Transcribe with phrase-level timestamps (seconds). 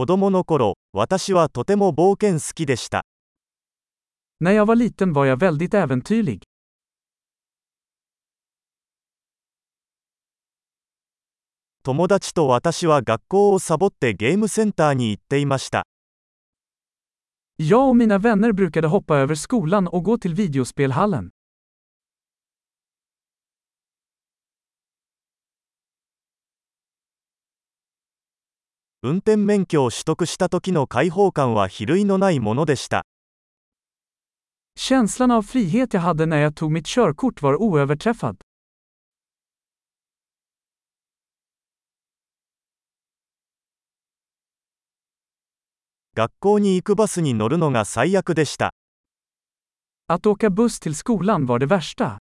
[0.00, 3.04] 子供の頃、私はとても冒険好きでした。
[4.40, 6.40] När jag var liten var jag väldigt äventyrlig.
[11.82, 15.82] 友達と私は学校をサボってゲームセンターに行っていました。
[17.58, 21.30] Jag och mina vänner brukade hoppa över skolan och gå till videospelhallen.
[29.02, 33.06] 運転免許を取得した時の解放感は比類のないものでした。
[34.76, 38.36] Känslan av frihet jag hade när jag tog mitt körkort var oöverträffad.
[46.14, 48.74] 学校に行くバスに乗るのが最悪でした。
[50.08, 52.18] Att åka buss till skolan var det värsta.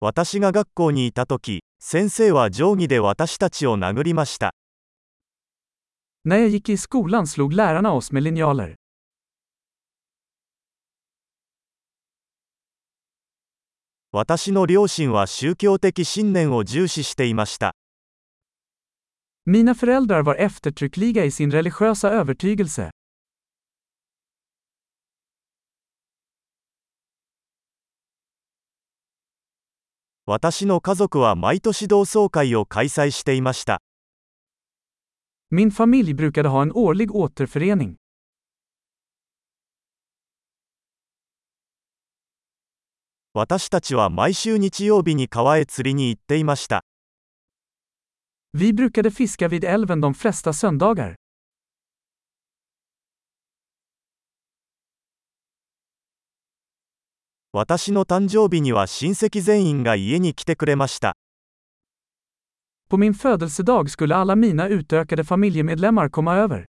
[0.00, 4.52] 私が学校にいた時、先生は定規で私たちを殴りました。
[6.26, 8.74] När jag gick i skolan slog lärarna oss med linjaler.
[14.12, 17.74] 私の両親は宗教的信念を重視していました。
[19.46, 22.90] Mina föräldrar var eftertryckliga i sin religiösa övertygelse.
[30.28, 33.80] 私の家族は毎年同窓会を開催していました。
[35.52, 37.94] Min familj brukade ha en årlig återförening.
[43.34, 46.84] 私たちは毎週日曜日に川へ釣りに行っていました。
[48.52, 51.14] Vi brukade fiska vid älven de flesta söndagar.
[57.58, 61.16] 私の誕生日には親戚全員が家に来てくれました。
[62.90, 66.66] På min födelsedag skulle alla mina utökade familjemedlemmar komma över.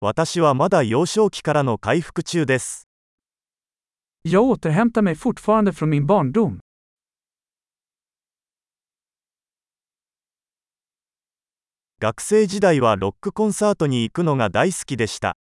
[0.00, 2.88] 私はまだ幼少期からの回復中です。
[4.24, 6.63] Jag återhämtar mig fortfarande från min barndom.
[12.04, 15.38] 学生時代はロックコンサートに行くのが大好きでした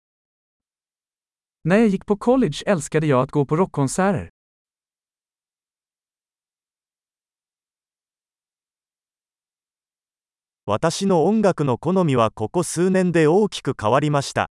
[10.66, 14.50] 私の音楽の好みはここ数年で大きく変わりました。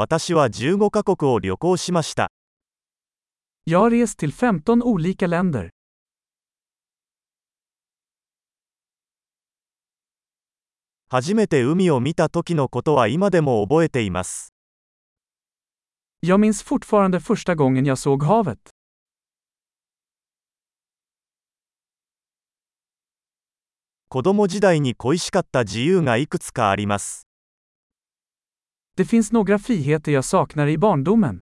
[0.00, 2.30] 私は15カ国を旅行しました。
[3.66, 5.70] Jag har rest till 15 olika länder.
[11.08, 14.54] 初めて海を見た時のことは今でも覚えています。
[16.22, 18.58] Jag minns fortfarande första gången jag såg havet.
[24.08, 27.27] 子供時代に恋しかった自由がいくつかあります。
[28.98, 31.40] Det finns några friheter jag saknar i barndomen.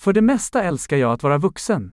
[0.00, 1.90] För det mesta älskar jag att vara vuxen.